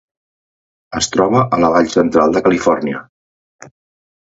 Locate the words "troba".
1.17-1.43